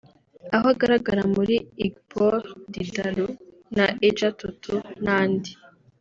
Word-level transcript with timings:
aho 0.55 0.67
agaragara 0.73 1.23
muri 1.35 1.55
‘Igboro 1.85 2.39
Ti 2.71 2.81
Daru’ 2.95 3.27
na 3.75 3.85
‘Eja 4.07 4.29
Tutu’ 4.39 4.73
n’andi 5.03 5.51